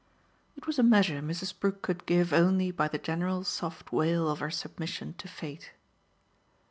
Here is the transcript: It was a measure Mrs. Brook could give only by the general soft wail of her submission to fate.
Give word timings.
It 0.55 0.65
was 0.65 0.79
a 0.79 0.81
measure 0.81 1.21
Mrs. 1.21 1.53
Brook 1.59 1.83
could 1.83 2.07
give 2.07 2.33
only 2.33 2.71
by 2.71 2.87
the 2.87 2.97
general 2.97 3.43
soft 3.43 3.91
wail 3.91 4.27
of 4.31 4.39
her 4.39 4.49
submission 4.49 5.13
to 5.19 5.27
fate. 5.27 5.73